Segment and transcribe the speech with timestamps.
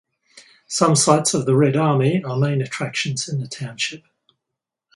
[0.65, 4.01] Some sites of the Red Army are main attractions in the township.